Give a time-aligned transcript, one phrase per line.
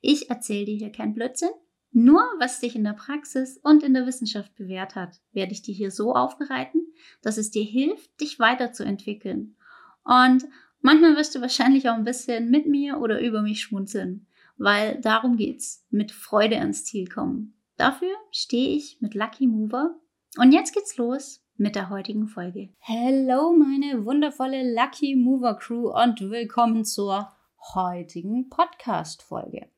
[0.00, 1.50] Ich erzähle dir hier kein Blödsinn.
[1.92, 5.74] Nur was sich in der Praxis und in der Wissenschaft bewährt hat, werde ich dir
[5.74, 6.86] hier so aufbereiten,
[7.20, 9.56] dass es dir hilft, dich weiterzuentwickeln.
[10.02, 10.46] Und
[10.80, 15.36] manchmal wirst du wahrscheinlich auch ein bisschen mit mir oder über mich schmunzeln, weil darum
[15.36, 17.54] geht's, mit Freude ans Ziel kommen.
[17.76, 19.98] Dafür stehe ich mit Lucky Mover.
[20.38, 22.70] Und jetzt geht's los mit der heutigen Folge.
[22.78, 27.30] Hello, meine wundervolle Lucky Mover Crew und willkommen zur
[27.74, 29.68] heutigen Podcast-Folge.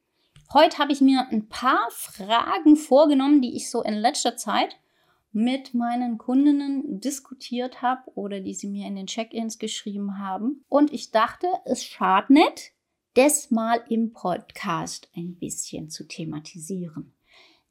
[0.52, 4.76] Heute habe ich mir ein paar Fragen vorgenommen, die ich so in letzter Zeit
[5.32, 10.64] mit meinen Kundinnen diskutiert habe oder die sie mir in den Check-ins geschrieben haben.
[10.68, 12.72] Und ich dachte, es schadet nicht,
[13.14, 17.14] das mal im Podcast ein bisschen zu thematisieren.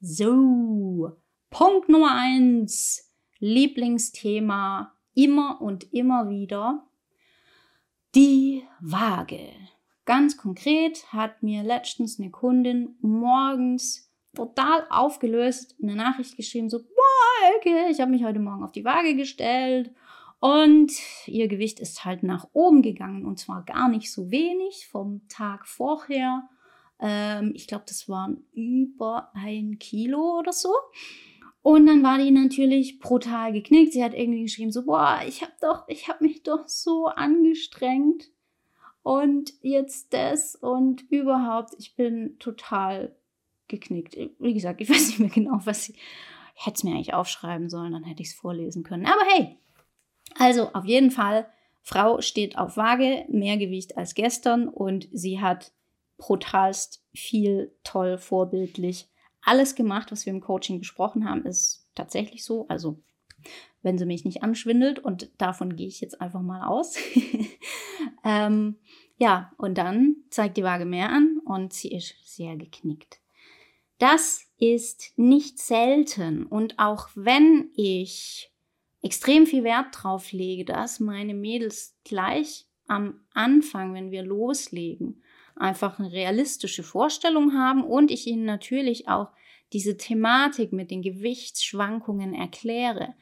[0.00, 1.16] So,
[1.50, 6.86] Punkt Nummer eins, Lieblingsthema immer und immer wieder,
[8.14, 9.52] die Waage.
[10.04, 17.52] Ganz konkret hat mir letztens eine Kundin morgens total aufgelöst eine Nachricht geschrieben, so, boah,
[17.54, 19.92] Elke, ich habe mich heute Morgen auf die Waage gestellt
[20.40, 20.92] und
[21.26, 25.66] ihr Gewicht ist halt nach oben gegangen und zwar gar nicht so wenig vom Tag
[25.66, 26.48] vorher.
[27.00, 30.72] Ähm, ich glaube, das waren über ein Kilo oder so.
[31.62, 33.94] Und dann war die natürlich brutal geknickt.
[33.94, 38.33] Sie hat irgendwie geschrieben so, boah, ich habe doch, ich habe mich doch so angestrengt
[39.04, 43.14] und jetzt das und überhaupt, ich bin total
[43.68, 44.16] geknickt.
[44.40, 45.96] Wie gesagt, ich weiß nicht mehr genau, was ich,
[46.56, 49.06] ich hätte es mir eigentlich aufschreiben sollen, dann hätte ich es vorlesen können.
[49.06, 49.58] Aber hey,
[50.38, 51.46] also auf jeden Fall,
[51.82, 55.72] Frau steht auf Waage, mehr Gewicht als gestern und sie hat
[56.16, 59.08] brutalst viel, toll, vorbildlich
[59.42, 62.66] alles gemacht, was wir im Coaching besprochen haben, ist tatsächlich so.
[62.68, 62.98] Also
[63.82, 66.96] wenn sie mich nicht anschwindelt und davon gehe ich jetzt einfach mal aus.
[68.24, 68.76] ähm,
[69.16, 73.20] ja, und dann zeigt die Waage mehr an und sie ist sehr geknickt.
[73.98, 78.50] Das ist nicht selten und auch wenn ich
[79.02, 85.22] extrem viel Wert drauf lege, dass meine Mädels gleich am Anfang, wenn wir loslegen,
[85.56, 89.28] einfach eine realistische Vorstellung haben und ich ihnen natürlich auch
[89.72, 93.14] diese Thematik mit den Gewichtsschwankungen erkläre,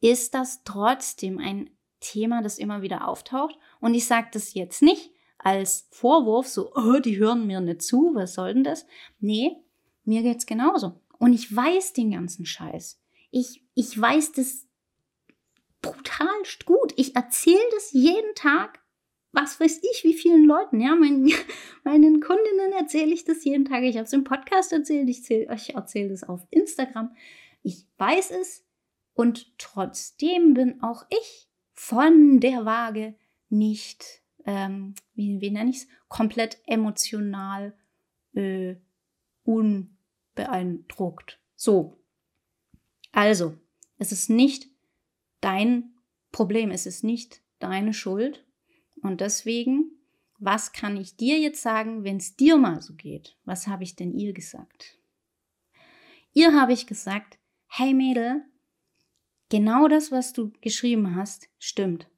[0.00, 1.70] ist das trotzdem ein
[2.00, 3.56] Thema, das immer wieder auftaucht.
[3.80, 5.11] Und ich sage das jetzt nicht
[5.42, 8.86] als Vorwurf, so, oh, die hören mir nicht zu, was soll denn das?
[9.20, 9.56] Nee,
[10.04, 11.00] mir geht's genauso.
[11.18, 13.00] Und ich weiß den ganzen Scheiß.
[13.30, 14.66] Ich, ich weiß das
[15.80, 16.92] brutalst gut.
[16.96, 18.80] Ich erzähle das jeden Tag,
[19.32, 21.30] was weiß ich, wie vielen Leuten, ja, meinen,
[21.84, 23.82] meinen Kundinnen erzähle ich das jeden Tag.
[23.82, 27.14] Ich habe es im Podcast erzählt, ich, ich erzähle das auf Instagram.
[27.62, 28.64] Ich weiß es,
[29.14, 33.14] und trotzdem bin auch ich von der Waage
[33.48, 37.74] nicht, ähm, wie, wie nenne ich es, komplett emotional
[38.34, 38.76] äh,
[39.44, 41.40] unbeeindruckt.
[41.56, 41.98] So.
[43.12, 43.58] Also,
[43.98, 44.68] es ist nicht
[45.40, 45.94] dein
[46.30, 48.44] Problem, es ist nicht deine Schuld.
[49.02, 49.90] Und deswegen,
[50.38, 53.36] was kann ich dir jetzt sagen, wenn es dir mal so geht?
[53.44, 54.98] Was habe ich denn ihr gesagt?
[56.32, 57.38] Ihr habe ich gesagt,
[57.68, 58.42] hey Mädel,
[59.50, 62.08] genau das, was du geschrieben hast, stimmt.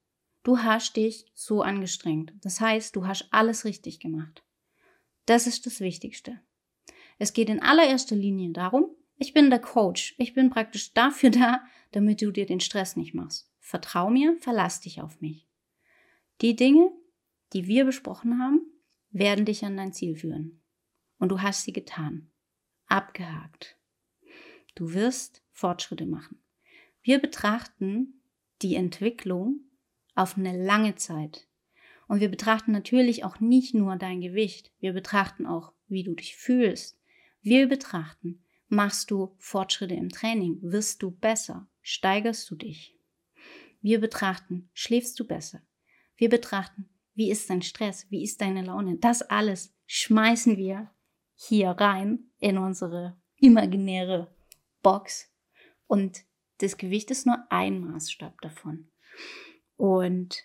[0.45, 2.33] Du hast dich so angestrengt.
[2.43, 4.45] Das heißt, du hast alles richtig gemacht.
[5.27, 6.39] Das ist das Wichtigste.
[7.19, 10.15] Es geht in allererster Linie darum, ich bin der Coach.
[10.19, 13.51] Ich bin praktisch dafür da, damit du dir den Stress nicht machst.
[13.59, 15.49] Vertrau mir, verlass dich auf mich.
[16.41, 16.91] Die Dinge,
[17.53, 18.61] die wir besprochen haben,
[19.11, 20.63] werden dich an dein Ziel führen.
[21.19, 22.31] Und du hast sie getan.
[22.87, 23.79] Abgehakt.
[24.75, 26.43] Du wirst Fortschritte machen.
[27.01, 28.21] Wir betrachten
[28.61, 29.64] die Entwicklung
[30.15, 31.47] auf eine lange Zeit.
[32.07, 36.37] Und wir betrachten natürlich auch nicht nur dein Gewicht, wir betrachten auch, wie du dich
[36.37, 36.99] fühlst.
[37.41, 42.99] Wir betrachten, machst du Fortschritte im Training, wirst du besser, steigerst du dich.
[43.81, 45.63] Wir betrachten, schläfst du besser.
[46.17, 48.97] Wir betrachten, wie ist dein Stress, wie ist deine Laune.
[48.99, 50.91] Das alles schmeißen wir
[51.35, 54.35] hier rein in unsere imaginäre
[54.83, 55.31] Box
[55.87, 56.25] und
[56.59, 58.89] das Gewicht ist nur ein Maßstab davon.
[59.77, 60.43] Und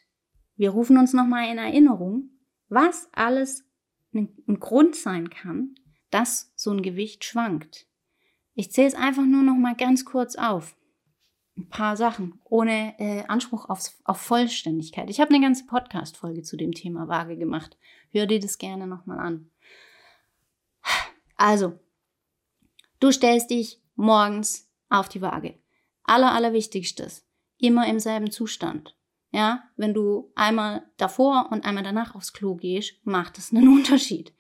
[0.55, 2.29] wir rufen uns nochmal in Erinnerung,
[2.67, 3.65] was alles
[4.13, 5.75] ein Grund sein kann,
[6.09, 7.87] dass so ein Gewicht schwankt.
[8.55, 10.75] Ich zähle es einfach nur noch mal ganz kurz auf.
[11.55, 15.09] Ein paar Sachen, ohne äh, Anspruch auf, auf Vollständigkeit.
[15.09, 17.77] Ich habe eine ganze Podcast-Folge zu dem Thema Waage gemacht.
[18.11, 19.49] Hör dir das gerne noch mal an.
[21.35, 21.79] Also,
[22.99, 25.57] du stellst dich morgens auf die Waage.
[26.03, 27.25] Aller, allerwichtigstes.
[27.57, 28.95] Immer im selben Zustand.
[29.31, 34.33] Ja, wenn du einmal davor und einmal danach aufs Klo gehst, macht es einen Unterschied.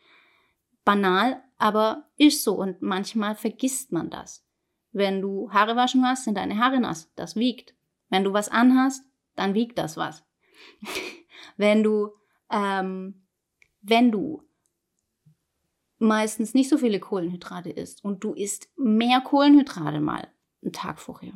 [0.83, 4.45] Banal, aber ist so und manchmal vergisst man das.
[4.91, 7.11] Wenn du Haare waschen hast, sind deine Haare nass.
[7.15, 7.75] Das wiegt.
[8.09, 9.03] Wenn du was anhast,
[9.35, 10.25] dann wiegt das was.
[11.57, 12.09] wenn du,
[12.49, 13.27] ähm,
[13.81, 14.43] wenn du
[15.99, 20.27] meistens nicht so viele Kohlenhydrate isst und du isst mehr Kohlenhydrate mal
[20.63, 21.33] einen Tag vorher,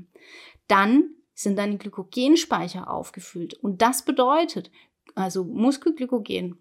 [0.68, 3.56] dann sind deine Glykogenspeicher aufgefüllt.
[3.56, 4.72] Und das bedeutet,
[5.16, 6.58] also Muskelglykogen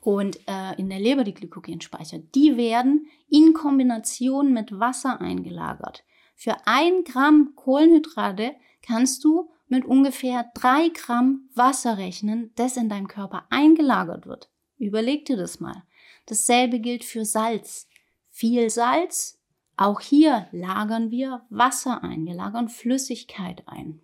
[0.00, 6.04] und äh, in der Leber die Glykogenspeicher, die werden in Kombination mit Wasser eingelagert.
[6.34, 13.08] Für ein Gramm Kohlenhydrate kannst du mit ungefähr drei Gramm Wasser rechnen, das in deinem
[13.08, 14.50] Körper eingelagert wird.
[14.78, 15.84] Überleg dir das mal.
[16.26, 17.88] Dasselbe gilt für Salz.
[18.30, 19.40] Viel Salz,
[19.76, 24.00] auch hier lagern wir Wasser ein, wir lagern Flüssigkeit ein.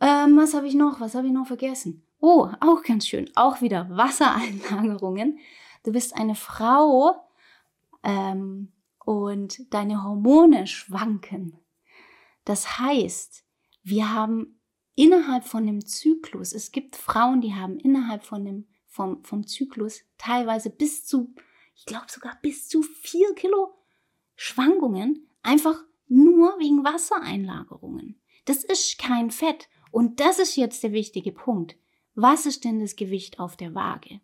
[0.00, 1.00] Ähm, was habe ich noch?
[1.00, 2.06] Was habe ich noch vergessen?
[2.20, 3.30] Oh, auch ganz schön.
[3.34, 5.38] Auch wieder Wassereinlagerungen.
[5.82, 7.28] Du bist eine Frau
[8.02, 8.72] ähm,
[9.04, 11.58] und deine Hormone schwanken.
[12.44, 13.44] Das heißt,
[13.82, 14.58] wir haben
[14.94, 20.00] innerhalb von dem Zyklus, es gibt Frauen, die haben innerhalb von dem, vom, vom Zyklus
[20.18, 21.34] teilweise bis zu,
[21.74, 23.74] ich glaube sogar bis zu vier Kilo
[24.36, 28.20] Schwankungen, einfach nur wegen Wassereinlagerungen.
[28.44, 29.68] Das ist kein Fett.
[29.90, 31.76] Und das ist jetzt der wichtige Punkt.
[32.14, 34.20] Was ist denn das Gewicht auf der Waage?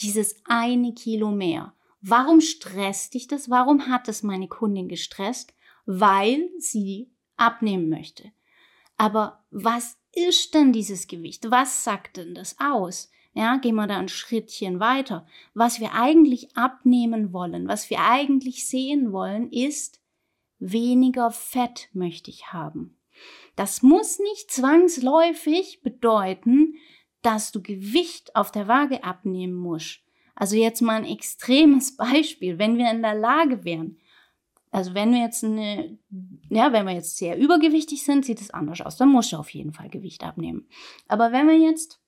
[0.00, 1.74] Dieses eine Kilo mehr.
[2.00, 3.50] Warum stresst dich das?
[3.50, 5.54] Warum hat es meine Kundin gestresst?
[5.86, 8.30] Weil sie abnehmen möchte.
[8.96, 11.50] Aber was ist denn dieses Gewicht?
[11.50, 13.10] Was sagt denn das aus?
[13.38, 15.24] Ja, gehen wir da ein Schrittchen weiter.
[15.54, 20.00] Was wir eigentlich abnehmen wollen, was wir eigentlich sehen wollen, ist,
[20.58, 22.98] weniger Fett möchte ich haben.
[23.54, 26.74] Das muss nicht zwangsläufig bedeuten,
[27.22, 30.00] dass du Gewicht auf der Waage abnehmen musst.
[30.34, 34.00] Also jetzt mal ein extremes Beispiel, wenn wir in der Lage wären,
[34.72, 35.96] also wenn wir jetzt eine,
[36.50, 38.96] ja, wenn wir jetzt sehr übergewichtig sind, sieht es anders aus.
[38.96, 40.66] Dann musst du auf jeden Fall Gewicht abnehmen.
[41.06, 42.00] Aber wenn wir jetzt,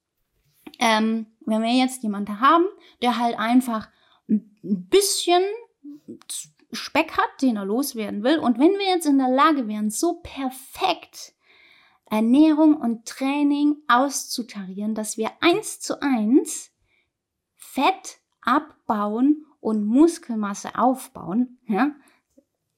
[0.81, 2.65] ähm, wenn wir jetzt jemanden haben,
[3.03, 3.89] der halt einfach
[4.29, 5.43] ein bisschen
[6.73, 10.21] Speck hat, den er loswerden will, und wenn wir jetzt in der Lage wären, so
[10.23, 11.35] perfekt
[12.07, 16.73] Ernährung und Training auszutarieren, dass wir eins zu eins
[17.57, 21.93] Fett abbauen und Muskelmasse aufbauen, ja,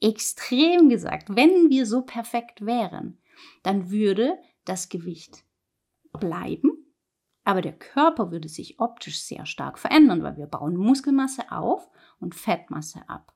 [0.00, 3.18] extrem gesagt, wenn wir so perfekt wären,
[3.62, 5.44] dann würde das Gewicht
[6.12, 6.81] bleiben,
[7.44, 11.90] aber der Körper würde sich optisch sehr stark verändern, weil wir bauen Muskelmasse auf
[12.20, 13.34] und Fettmasse ab.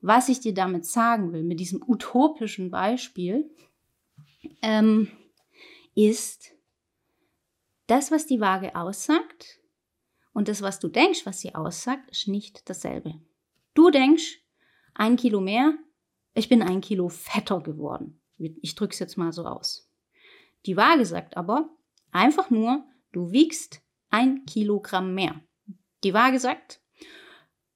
[0.00, 3.50] Was ich dir damit sagen will, mit diesem utopischen Beispiel,
[4.62, 5.08] ähm,
[5.94, 6.52] ist
[7.86, 9.60] das, was die Waage aussagt
[10.32, 13.20] und das, was du denkst, was sie aussagt, ist nicht dasselbe.
[13.74, 14.40] Du denkst,
[14.94, 15.74] ein Kilo mehr,
[16.34, 18.20] ich bin ein Kilo fetter geworden.
[18.38, 19.90] Ich drücke es jetzt mal so aus.
[20.66, 21.68] Die Waage sagt aber
[22.12, 25.40] einfach nur, du wiegst ein Kilogramm mehr.
[26.04, 26.80] Die Waage sagt,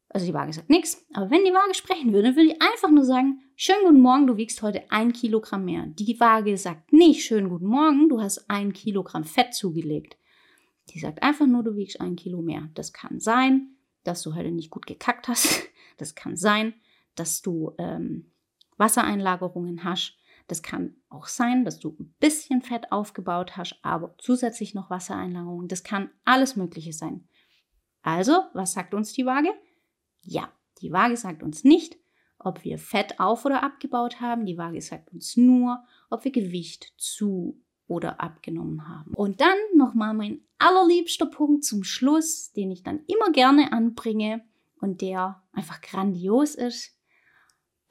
[0.09, 3.05] also die Waage sagt nichts, aber wenn die Waage sprechen würde, würde ich einfach nur
[3.05, 5.87] sagen, schönen guten Morgen, du wiegst heute ein Kilogramm mehr.
[5.87, 10.19] Die Waage sagt nicht, schönen guten Morgen, du hast ein Kilogramm Fett zugelegt.
[10.91, 12.69] Die sagt einfach nur, du wiegst ein Kilo mehr.
[12.75, 15.69] Das kann sein, dass du heute nicht gut gekackt hast.
[15.99, 16.75] Das kann sein,
[17.15, 18.33] dass du ähm,
[18.79, 20.17] Wassereinlagerungen hast.
[20.47, 25.69] Das kann auch sein, dass du ein bisschen Fett aufgebaut hast, aber zusätzlich noch Wassereinlagerungen.
[25.69, 27.29] Das kann alles Mögliche sein.
[28.03, 29.51] Also, was sagt uns die Waage?
[30.23, 31.97] Ja, die Waage sagt uns nicht,
[32.39, 34.47] ob wir Fett auf oder abgebaut haben.
[34.47, 39.13] Die Waage sagt uns nur, ob wir Gewicht zu oder abgenommen haben.
[39.15, 44.45] Und dann nochmal mein allerliebster Punkt zum Schluss, den ich dann immer gerne anbringe
[44.81, 46.97] und der einfach grandios ist.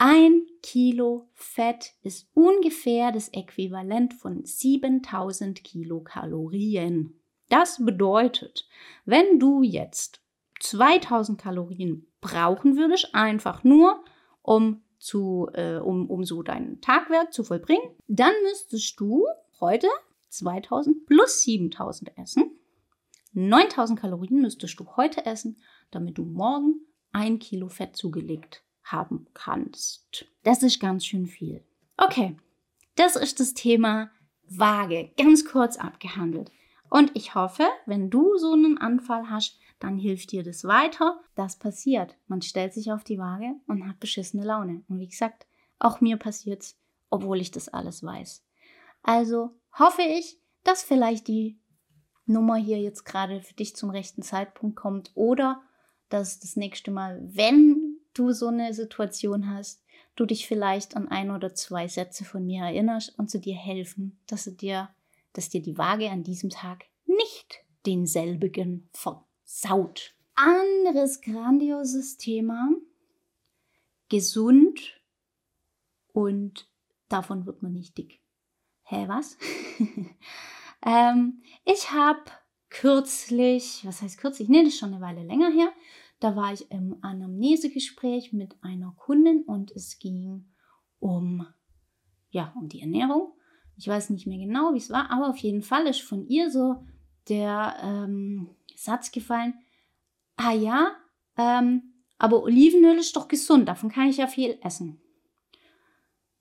[0.04, 7.22] Ein Kilo Fett ist ungefähr das Äquivalent von 7000 Kilokalorien.
[7.50, 8.68] Das bedeutet,
[9.06, 10.20] wenn du jetzt
[10.60, 14.04] 2000 Kalorien brauchen würdest, einfach nur
[14.42, 19.28] um zu, äh, um, um so dein Tagwerk zu vollbringen, dann müsstest du
[19.60, 19.88] heute
[20.30, 22.58] 2000 plus 7000 essen.
[23.34, 30.26] 9000 Kalorien müsstest du heute essen, damit du morgen ein Kilo Fett zugelegt haben kannst.
[30.44, 31.64] Das ist ganz schön viel.
[31.98, 32.36] Okay,
[32.96, 34.10] das ist das Thema
[34.48, 36.52] Waage, ganz kurz abgehandelt.
[36.90, 41.22] Und ich hoffe, wenn du so einen Anfall hast, dann hilft dir das weiter.
[41.36, 42.16] Das passiert.
[42.28, 44.84] Man stellt sich auf die Waage und hat beschissene Laune.
[44.90, 45.48] Und wie gesagt,
[45.80, 46.78] auch mir passiert's,
[47.10, 48.44] obwohl ich das alles weiß.
[49.04, 51.60] Also hoffe ich, dass vielleicht die
[52.26, 55.62] Nummer hier jetzt gerade für dich zum rechten Zeitpunkt kommt oder
[56.10, 57.81] dass das nächste Mal, wenn
[58.14, 59.84] du so eine Situation hast,
[60.16, 64.20] du dich vielleicht an ein oder zwei Sätze von mir erinnerst und zu dir helfen,
[64.28, 64.90] dass dir,
[65.34, 70.16] dass dir die Waage an diesem Tag nicht denselbigen versaut.
[70.36, 72.70] Anderes grandioses Thema.
[74.10, 75.02] Gesund
[76.14, 76.68] und
[77.08, 78.22] davon wird man nicht dick.
[78.84, 79.38] Hä, was?
[80.86, 82.24] ähm, ich habe
[82.70, 84.50] kürzlich, was heißt kürzlich?
[84.50, 85.72] Nee, das ist schon eine Weile länger her,
[86.22, 90.46] da war ich im Anamnesegespräch mit einer Kundin und es ging
[91.00, 91.46] um,
[92.30, 93.34] ja, um die Ernährung.
[93.76, 96.52] Ich weiß nicht mehr genau, wie es war, aber auf jeden Fall ist von ihr
[96.52, 96.86] so
[97.28, 99.56] der ähm, Satz gefallen,
[100.36, 100.96] ah ja,
[101.38, 105.02] ähm, aber Olivenöl ist doch gesund, davon kann ich ja viel essen.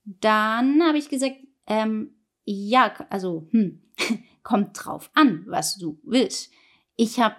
[0.04, 3.82] Dann habe ich gesagt, ähm, ja, also, hm,
[4.42, 6.52] kommt drauf an, was du willst.
[6.96, 7.36] Ich habe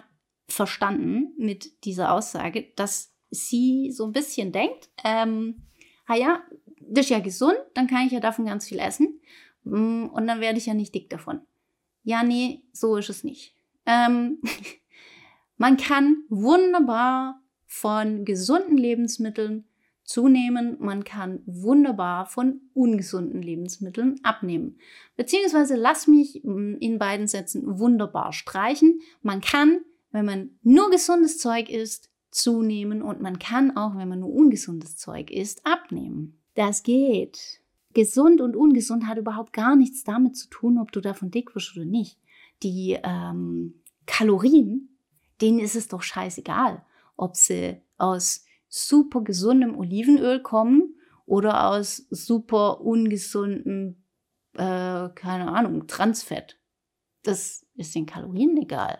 [0.52, 5.62] verstanden mit dieser Aussage, dass sie so ein bisschen denkt, ähm,
[6.06, 6.42] ah ja,
[6.80, 9.20] das ist ja gesund, dann kann ich ja davon ganz viel essen
[9.64, 11.40] mm, und dann werde ich ja nicht dick davon.
[12.04, 13.54] Ja, nee, so ist es nicht.
[13.86, 14.40] Ähm,
[15.56, 19.64] man kann wunderbar von gesunden Lebensmitteln
[20.04, 24.78] zunehmen, man kann wunderbar von ungesunden Lebensmitteln abnehmen.
[25.16, 29.00] Beziehungsweise lass mich mm, in beiden Sätzen wunderbar streichen.
[29.22, 29.80] Man kann
[30.12, 34.96] wenn man nur gesundes Zeug isst, zunehmen und man kann auch, wenn man nur ungesundes
[34.96, 36.40] Zeug isst, abnehmen.
[36.54, 37.60] Das geht.
[37.92, 41.76] Gesund und ungesund hat überhaupt gar nichts damit zu tun, ob du davon dick wirst
[41.76, 42.18] oder nicht.
[42.62, 44.96] Die ähm, Kalorien,
[45.40, 46.84] denen ist es doch scheißegal,
[47.16, 50.94] ob sie aus super gesundem Olivenöl kommen
[51.26, 54.02] oder aus super ungesundem,
[54.54, 56.58] äh, keine Ahnung, Transfett.
[57.22, 58.98] Das ist den Kalorien egal.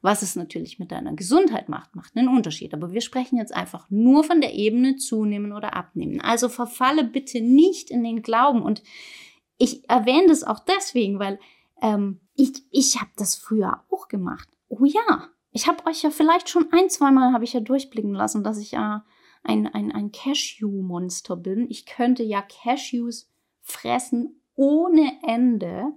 [0.00, 2.72] Was es natürlich mit deiner Gesundheit macht, macht einen Unterschied.
[2.74, 6.20] Aber wir sprechen jetzt einfach nur von der Ebene zunehmen oder abnehmen.
[6.20, 8.62] Also verfalle bitte nicht in den Glauben.
[8.62, 8.82] Und
[9.56, 11.40] ich erwähne das auch deswegen, weil
[11.82, 14.48] ähm, ich, ich habe das früher auch gemacht.
[14.68, 18.44] Oh ja, ich habe euch ja vielleicht schon ein, zweimal habe ich ja durchblicken lassen,
[18.44, 19.04] dass ich ja
[19.42, 21.66] ein, ein, ein Cashew-Monster bin.
[21.68, 23.28] Ich könnte ja Cashews
[23.60, 25.92] fressen ohne Ende.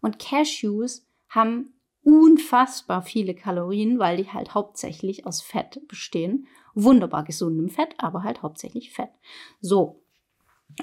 [0.00, 6.46] Und Cashews haben unfassbar viele Kalorien, weil die halt hauptsächlich aus Fett bestehen.
[6.74, 9.10] Wunderbar gesundem Fett, aber halt hauptsächlich Fett.
[9.60, 10.02] So.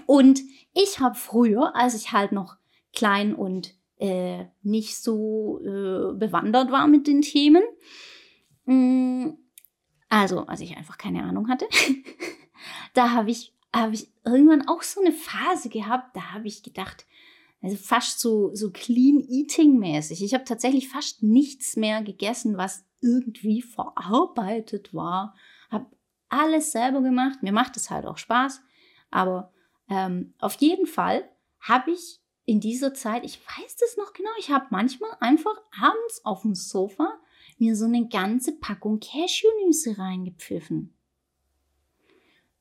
[0.06, 0.42] Und
[0.74, 2.58] ich habe früher, als ich halt noch
[2.94, 7.64] klein und äh, nicht so äh, bewandert war mit den Themen,
[8.66, 9.38] mh, mm,
[10.10, 11.68] also als ich einfach keine Ahnung hatte,
[12.94, 17.06] da habe ich, hab ich irgendwann auch so eine Phase gehabt, da habe ich gedacht,
[17.66, 20.24] also fast so, so clean eating mäßig.
[20.24, 25.36] Ich habe tatsächlich fast nichts mehr gegessen, was irgendwie verarbeitet war.
[25.72, 25.88] Habe
[26.30, 27.42] alles selber gemacht.
[27.42, 28.62] Mir macht es halt auch Spaß.
[29.10, 29.52] Aber
[29.90, 31.28] ähm, auf jeden Fall
[31.60, 36.24] habe ich in dieser Zeit, ich weiß das noch genau, ich habe manchmal einfach abends
[36.24, 37.20] auf dem Sofa
[37.58, 40.95] mir so eine ganze Packung Cashewnüsse reingepfiffen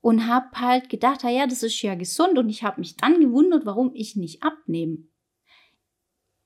[0.05, 3.65] und habe halt gedacht, ja, das ist ja gesund und ich habe mich dann gewundert,
[3.65, 4.99] warum ich nicht abnehme.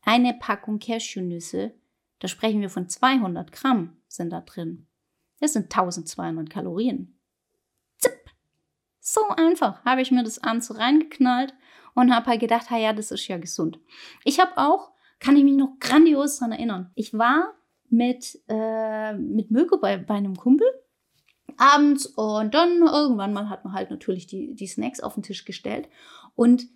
[0.03, 1.75] Eine Packung Cashewnüsse,
[2.21, 4.87] da sprechen wir von 200 Gramm, sind da drin.
[5.41, 7.19] Das sind 1200 Kalorien.
[7.97, 8.31] Zipp!
[9.01, 11.53] So einfach habe ich mir das abends reingeknallt
[11.97, 13.81] und habe halt gedacht, ja, das ist ja gesund.
[14.23, 17.55] Ich habe auch, kann ich mich noch grandios daran erinnern, ich war
[17.91, 20.69] mit, äh, mit Möge bei, bei einem Kumpel
[21.59, 25.45] abends und dann irgendwann mal hat man halt natürlich die, die Snacks auf den Tisch
[25.45, 25.89] gestellt
[26.35, 26.67] und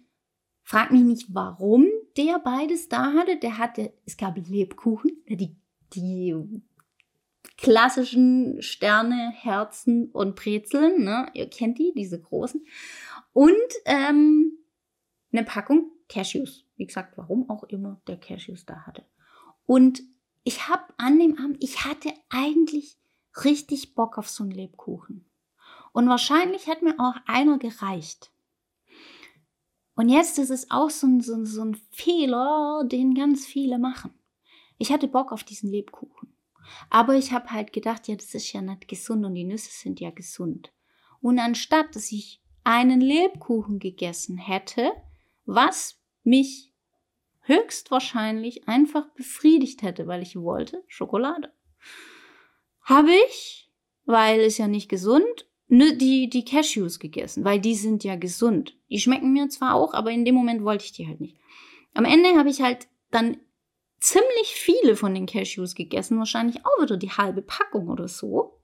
[0.63, 1.87] frag mich nicht, warum
[2.17, 3.39] der beides da hatte.
[3.39, 5.57] Der hatte, es gab Lebkuchen, die,
[5.95, 6.35] die
[7.57, 11.27] klassischen Sterne, Herzen und Brezeln, ne?
[11.35, 12.65] Ihr kennt die, diese großen.
[13.33, 13.53] Und
[13.85, 14.59] ähm,
[15.33, 16.67] eine Packung Cashews.
[16.77, 19.05] Wie gesagt, warum auch immer der Cashews da hatte.
[19.65, 20.03] Und
[20.45, 22.99] ich habe an dem Abend, ich hatte eigentlich
[23.45, 25.25] richtig Bock auf so einen Lebkuchen.
[25.93, 28.31] Und wahrscheinlich hätte mir auch einer gereicht.
[29.95, 34.13] Und jetzt ist es auch so ein, so, so ein Fehler, den ganz viele machen.
[34.79, 36.35] Ich hatte Bock auf diesen Lebkuchen.
[36.89, 40.01] Aber ich habe halt gedacht, ja, das ist ja nicht gesund und die Nüsse sind
[40.01, 40.73] ja gesund.
[41.21, 44.93] Und anstatt, dass ich einen Lebkuchen gegessen hätte,
[45.45, 46.73] was mich
[47.43, 51.53] höchstwahrscheinlich einfach befriedigt hätte, weil ich wollte Schokolade.
[52.83, 53.71] Habe ich,
[54.05, 58.77] weil es ja nicht gesund, die, die Cashews gegessen, weil die sind ja gesund.
[58.91, 61.39] Die schmecken mir zwar auch, aber in dem Moment wollte ich die halt nicht.
[61.95, 63.39] Am Ende habe ich halt dann
[64.01, 68.59] ziemlich viele von den Cashews gegessen, wahrscheinlich auch wieder die halbe Packung oder so.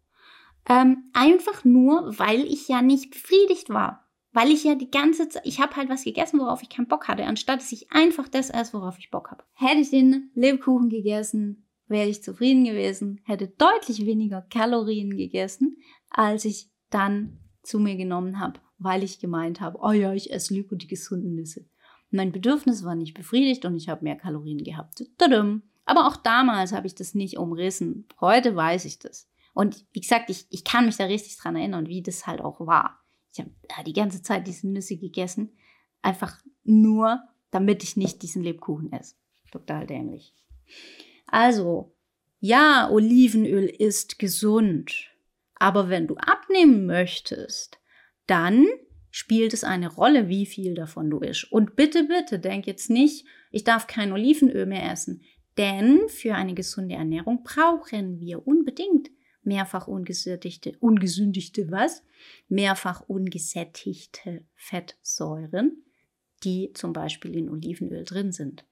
[0.68, 4.04] Ähm, einfach nur, weil ich ja nicht befriedigt war.
[4.32, 7.08] Weil ich ja die ganze Zeit, ich habe halt was gegessen, worauf ich keinen Bock
[7.08, 9.44] hatte, anstatt dass ich einfach das esse, worauf ich Bock habe.
[9.54, 15.78] Hätte ich den Lebkuchen gegessen, wäre ich zufrieden gewesen, hätte deutlich weniger Kalorien gegessen,
[16.10, 20.54] als ich dann zu mir genommen habe, weil ich gemeint habe, oh ja, ich esse
[20.54, 21.66] lieber die gesunden Nüsse.
[22.10, 25.04] Mein Bedürfnis war nicht befriedigt und ich habe mehr Kalorien gehabt.
[25.18, 25.62] Tadam.
[25.84, 28.06] Aber auch damals habe ich das nicht umrissen.
[28.20, 29.30] Heute weiß ich das.
[29.54, 32.60] Und wie gesagt, ich, ich kann mich da richtig dran erinnern, wie das halt auch
[32.60, 33.00] war.
[33.32, 33.50] Ich habe
[33.84, 35.52] die ganze Zeit diese Nüsse gegessen,
[36.02, 39.16] einfach nur, damit ich nicht diesen Lebkuchen esse.
[39.50, 40.34] Total dämlich.
[41.28, 41.94] Also,
[42.40, 45.10] ja, Olivenöl ist gesund.
[45.54, 47.78] Aber wenn du abnehmen möchtest,
[48.26, 48.66] dann
[49.10, 51.50] spielt es eine Rolle, wie viel davon du isst.
[51.50, 55.22] Und bitte, bitte, denk jetzt nicht, ich darf kein Olivenöl mehr essen.
[55.56, 59.10] Denn für eine gesunde Ernährung brauchen wir unbedingt
[59.42, 62.04] mehrfach ungesättigte, ungesündigte was?
[62.48, 65.84] Mehrfach ungesättigte Fettsäuren,
[66.44, 68.64] die zum Beispiel in Olivenöl drin sind.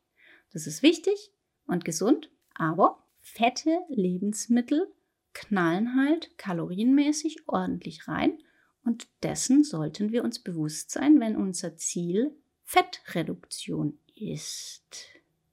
[0.53, 1.33] Das ist wichtig
[1.67, 4.93] und gesund, aber fette Lebensmittel
[5.33, 8.39] knallen halt kalorienmäßig ordentlich rein
[8.85, 14.85] und dessen sollten wir uns bewusst sein, wenn unser Ziel Fettreduktion ist.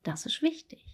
[0.03, 0.86] Das ist wichtig.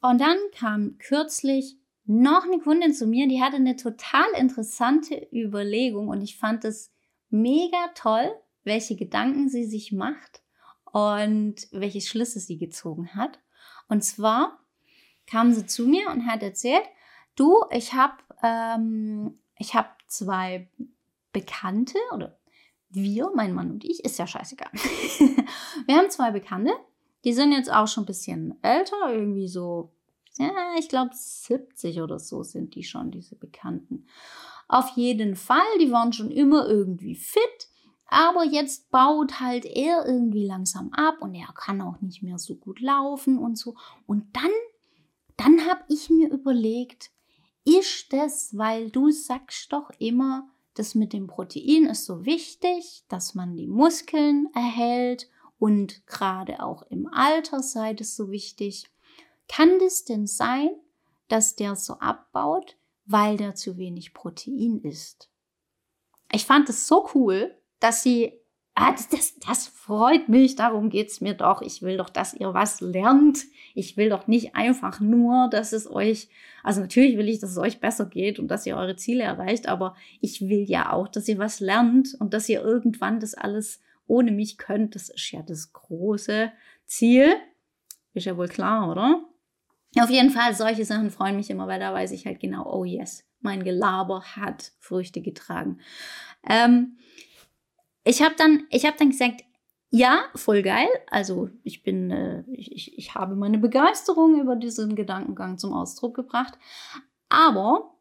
[0.00, 6.08] Und dann kam kürzlich noch eine Kundin zu mir, die hatte eine total interessante Überlegung
[6.08, 6.92] und ich fand es
[7.28, 8.30] mega toll,
[8.64, 10.42] welche Gedanken sie sich macht
[10.92, 13.40] und welche Schlüsse sie gezogen hat.
[13.88, 14.64] Und zwar
[15.30, 16.84] kam sie zu mir und hat erzählt,
[17.36, 19.38] du, ich habe ähm,
[19.72, 20.68] habe zwei
[21.32, 22.38] Bekannte oder
[22.90, 24.70] wir, mein Mann und ich, ist ja scheißegal.
[25.86, 26.72] wir haben zwei Bekannte,
[27.24, 29.92] die sind jetzt auch schon ein bisschen älter, irgendwie so,
[30.38, 34.06] ja, ich glaube 70 oder so sind die schon, diese Bekannten.
[34.68, 37.68] Auf jeden Fall, die waren schon immer irgendwie fit,
[38.06, 42.54] aber jetzt baut halt er irgendwie langsam ab und er kann auch nicht mehr so
[42.54, 43.76] gut laufen und so.
[44.06, 44.50] Und dann,
[45.38, 47.10] dann habe ich mir überlegt,
[47.64, 53.34] ist das, weil du sagst doch immer, das mit dem Protein ist so wichtig, dass
[53.34, 58.90] man die Muskeln erhält und gerade auch im Alter sei das so wichtig.
[59.48, 60.70] Kann das denn sein,
[61.28, 65.30] dass der so abbaut, weil der zu wenig Protein isst?
[66.32, 68.38] Ich fand es so cool, dass sie
[68.80, 71.62] Ah, das, das, das freut mich, darum geht es mir doch.
[71.62, 73.40] Ich will doch, dass ihr was lernt.
[73.74, 76.28] Ich will doch nicht einfach nur, dass es euch,
[76.62, 79.66] also natürlich will ich, dass es euch besser geht und dass ihr eure Ziele erreicht,
[79.68, 83.80] aber ich will ja auch, dass ihr was lernt und dass ihr irgendwann das alles
[84.06, 84.94] ohne mich könnt.
[84.94, 86.52] Das ist ja das große
[86.86, 87.34] Ziel.
[88.14, 89.24] Ist ja wohl klar, oder?
[89.98, 92.84] Auf jeden Fall, solche Sachen freuen mich immer, weil da weiß ich halt genau, oh
[92.84, 95.80] yes, mein Gelaber hat Früchte getragen.
[96.48, 96.96] Ähm,
[98.08, 99.44] ich habe dann, habe dann gesagt,
[99.90, 100.88] ja, voll geil.
[101.08, 106.58] Also ich bin, äh, ich, ich habe meine Begeisterung über diesen Gedankengang zum Ausdruck gebracht.
[107.28, 107.94] Aber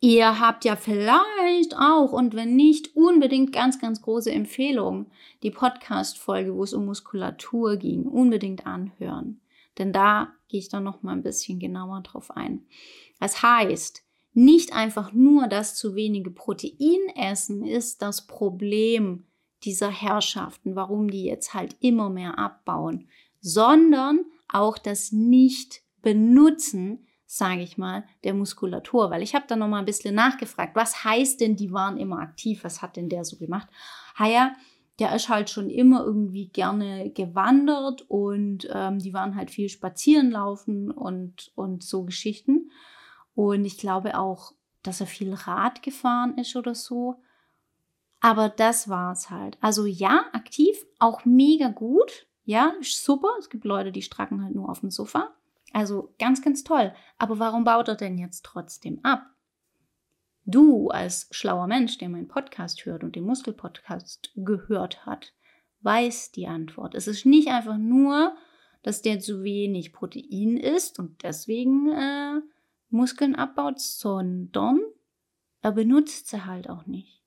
[0.00, 5.06] ihr habt ja vielleicht auch und wenn nicht unbedingt ganz, ganz große Empfehlung,
[5.42, 9.40] die Podcast-Folge, wo es um Muskulatur ging, unbedingt anhören.
[9.78, 12.66] Denn da gehe ich dann noch mal ein bisschen genauer drauf ein.
[13.20, 14.05] Das heißt,
[14.36, 19.24] nicht einfach nur das zu wenige Protein essen ist das Problem
[19.64, 23.08] dieser Herrschaften, warum die jetzt halt immer mehr abbauen,
[23.40, 29.10] sondern auch das Nicht-Benutzen, sage ich mal, der Muskulatur.
[29.10, 32.18] Weil ich habe da noch mal ein bisschen nachgefragt, was heißt denn, die waren immer
[32.18, 32.62] aktiv?
[32.62, 33.68] Was hat denn der so gemacht?
[34.18, 34.54] Ha ja,
[34.98, 40.30] der ist halt schon immer irgendwie gerne gewandert und ähm, die waren halt viel spazieren
[40.30, 42.70] laufen und, und so Geschichten.
[43.36, 47.22] Und ich glaube auch, dass er viel Rad gefahren ist oder so.
[48.20, 49.58] Aber das war es halt.
[49.60, 52.26] Also ja, aktiv, auch mega gut.
[52.44, 53.28] Ja, super.
[53.38, 55.34] Es gibt Leute, die stracken halt nur auf dem Sofa.
[55.74, 56.94] Also ganz, ganz toll.
[57.18, 59.26] Aber warum baut er denn jetzt trotzdem ab?
[60.46, 65.34] Du als schlauer Mensch, der meinen Podcast hört und den Muskelpodcast gehört hat,
[65.82, 66.94] weißt die Antwort.
[66.94, 68.34] Es ist nicht einfach nur,
[68.82, 72.40] dass der zu wenig Protein isst und deswegen äh,
[72.88, 74.80] Muskeln abbaut, sondern
[75.62, 77.22] er benutzt sie halt auch nicht.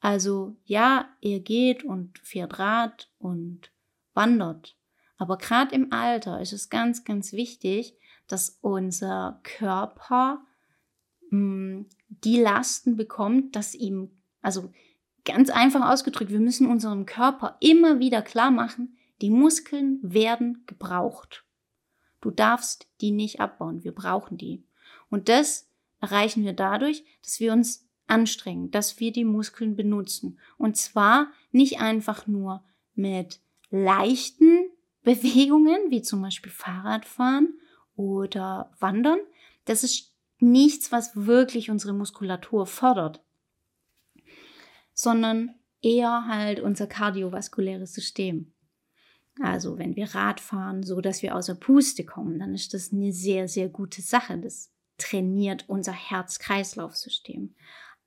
[0.00, 3.72] Also ja, er geht und fährt Rad und
[4.14, 4.76] wandert.
[5.18, 10.44] Aber gerade im Alter ist es ganz, ganz wichtig, dass unser Körper
[11.30, 14.10] mh, hm, die Lasten bekommt, dass ihm,
[14.42, 14.72] also
[15.24, 21.44] ganz einfach ausgedrückt, wir müssen unserem Körper immer wieder klar machen, die Muskeln werden gebraucht.
[22.20, 24.64] Du darfst die nicht abbauen, wir brauchen die.
[25.10, 25.68] Und das
[26.00, 30.38] erreichen wir dadurch, dass wir uns anstrengen, dass wir die Muskeln benutzen.
[30.58, 32.64] Und zwar nicht einfach nur
[32.94, 33.40] mit
[33.70, 34.70] leichten
[35.02, 37.58] Bewegungen, wie zum Beispiel Fahrradfahren
[37.96, 39.18] oder Wandern.
[39.64, 43.22] Das ist nichts, was wirklich unsere Muskulatur fördert,
[44.92, 48.52] sondern eher halt unser kardiovaskuläres System.
[49.40, 53.12] Also wenn wir Rad fahren, so dass wir außer Puste kommen, dann ist das eine
[53.12, 54.38] sehr, sehr gute Sache.
[54.38, 57.54] Das trainiert unser Herz-Kreislauf-System.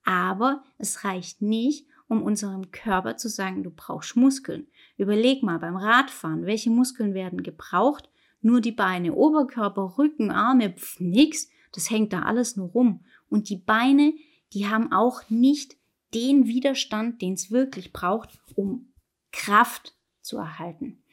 [0.03, 4.67] Aber es reicht nicht, um unserem Körper zu sagen, du brauchst Muskeln.
[4.97, 8.09] Überleg mal beim Radfahren, welche Muskeln werden gebraucht?
[8.41, 11.49] Nur die Beine, Oberkörper, Rücken, Arme, pf, nix.
[11.73, 13.05] Das hängt da alles nur rum.
[13.29, 14.13] Und die Beine,
[14.53, 15.77] die haben auch nicht
[16.13, 18.91] den Widerstand, den es wirklich braucht, um
[19.31, 21.03] Kraft zu erhalten.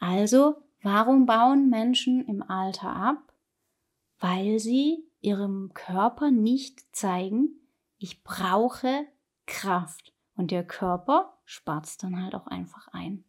[0.00, 3.34] Also, warum bauen Menschen im Alter ab?
[4.18, 7.50] Weil sie ihrem Körper nicht zeigen,
[7.98, 9.06] ich brauche
[9.46, 10.12] Kraft.
[10.36, 13.24] Und der Körper spart es dann halt auch einfach ein.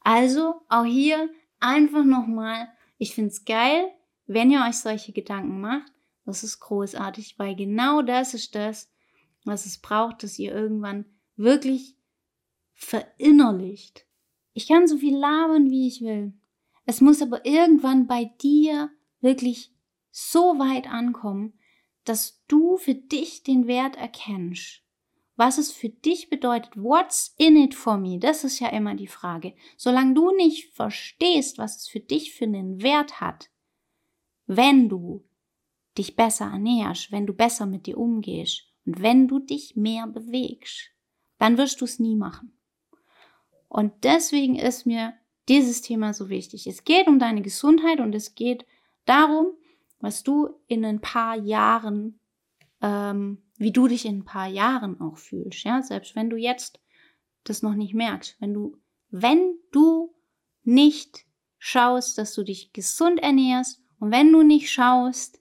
[0.00, 1.30] Also auch hier
[1.60, 3.88] einfach nochmal, ich finde es geil,
[4.26, 5.92] wenn ihr euch solche Gedanken macht.
[6.24, 8.90] Das ist großartig, weil genau das ist das,
[9.44, 11.04] was es braucht, dass ihr irgendwann
[11.36, 11.96] wirklich
[12.74, 14.06] verinnerlicht.
[14.52, 16.32] Ich kann so viel labern, wie ich will.
[16.86, 19.72] Es muss aber irgendwann bei dir wirklich
[20.12, 21.58] so weit ankommen,
[22.04, 24.82] dass du für dich den Wert erkennst
[25.36, 26.76] was es für dich bedeutet.
[26.76, 28.18] What's in it for me?
[28.18, 29.54] Das ist ja immer die Frage.
[29.76, 33.50] Solange du nicht verstehst, was es für dich für einen Wert hat,
[34.46, 35.24] wenn du
[35.96, 40.90] dich besser ernährst, wenn du besser mit dir umgehst und wenn du dich mehr bewegst,
[41.38, 42.56] dann wirst du es nie machen.
[43.68, 45.14] Und deswegen ist mir
[45.48, 46.66] dieses Thema so wichtig.
[46.66, 48.66] Es geht um deine Gesundheit und es geht
[49.06, 49.48] darum,
[50.02, 52.20] was du in ein paar Jahren
[52.82, 56.80] ähm, wie du dich in ein paar Jahren auch fühlst, ja, selbst wenn du jetzt
[57.44, 58.76] das noch nicht merkst, wenn du,
[59.10, 60.14] wenn du
[60.64, 61.26] nicht
[61.58, 65.40] schaust, dass du dich gesund ernährst und wenn du nicht schaust,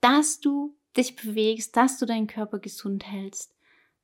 [0.00, 3.54] dass du dich bewegst, dass du deinen Körper gesund hältst,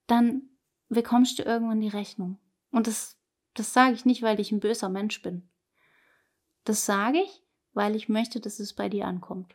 [0.06, 0.42] dann
[0.88, 2.38] bekommst du irgendwann die Rechnung.
[2.70, 3.18] Und das,
[3.54, 5.48] das sage ich nicht, weil ich ein böser Mensch bin.
[6.64, 7.42] Das sage ich,
[7.74, 9.54] weil ich möchte, dass es bei dir ankommt.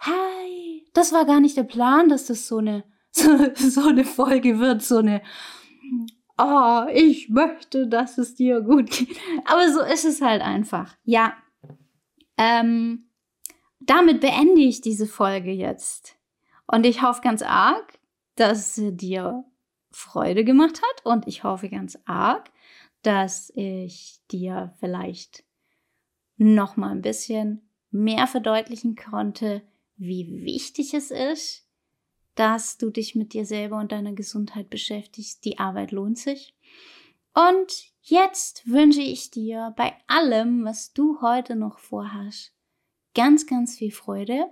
[0.00, 4.58] Hi, das war gar nicht der Plan, dass das so eine, so, so eine Folge
[4.58, 5.22] wird, so eine,
[6.38, 9.18] oh, ich möchte, dass es dir gut geht.
[9.44, 10.96] Aber so ist es halt einfach.
[11.04, 11.36] Ja.
[12.36, 13.10] Ähm,
[13.80, 16.16] damit beende ich diese Folge jetzt.
[16.66, 17.98] Und ich hoffe ganz arg,
[18.36, 19.44] dass sie dir
[19.90, 21.06] Freude gemacht hat.
[21.06, 22.50] Und ich hoffe ganz arg,
[23.02, 25.44] dass ich dir vielleicht
[26.36, 29.62] noch mal ein bisschen mehr verdeutlichen konnte,
[29.98, 31.66] wie wichtig es ist,
[32.34, 35.44] dass du dich mit dir selber und deiner Gesundheit beschäftigst.
[35.44, 36.54] Die Arbeit lohnt sich.
[37.34, 42.52] Und jetzt wünsche ich dir bei allem, was du heute noch vorhast,
[43.14, 44.46] ganz, ganz viel Freude.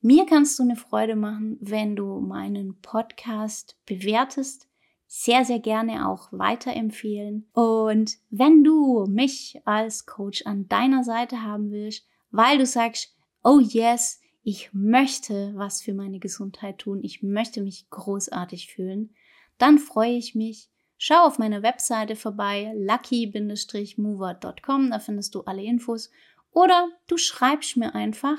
[0.00, 4.68] Mir kannst du eine Freude machen, wenn du meinen Podcast bewertest.
[5.06, 7.48] Sehr, sehr gerne auch weiterempfehlen.
[7.52, 13.14] Und wenn du mich als Coach an deiner Seite haben willst, weil du sagst,
[13.44, 19.14] oh yes, ich möchte was für meine Gesundheit tun, ich möchte mich großartig fühlen,
[19.58, 20.70] dann freue ich mich.
[20.98, 26.10] Schau auf meiner Webseite vorbei, lucky-mover.com, da findest du alle Infos.
[26.52, 28.38] Oder du schreibst mir einfach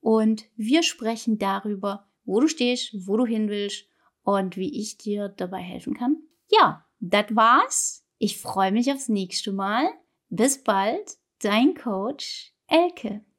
[0.00, 3.86] und wir sprechen darüber, wo du stehst, wo du hin willst
[4.24, 6.16] und wie ich dir dabei helfen kann.
[6.50, 8.04] Ja, das war's.
[8.18, 9.88] Ich freue mich aufs nächste Mal.
[10.28, 13.24] Bis bald, dein Coach Elke.